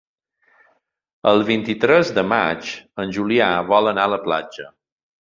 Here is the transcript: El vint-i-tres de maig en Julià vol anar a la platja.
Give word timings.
El 1.33 1.43
vint-i-tres 1.51 2.13
de 2.17 2.25
maig 2.33 2.73
en 3.05 3.17
Julià 3.21 3.55
vol 3.71 3.95
anar 3.97 4.11
a 4.11 4.15
la 4.19 4.23
platja. 4.29 4.71